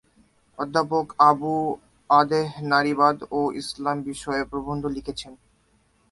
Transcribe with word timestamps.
অধ্যাপক 0.59 1.05
আবু-অদেহ 1.23 2.47
নারীবাদ 2.71 3.17
ও 3.31 3.41
ইসলাম 3.61 3.97
বিষয়ে 4.09 4.43
প্রবন্ধ 4.51 4.83
লিখেছেন। 4.95 5.33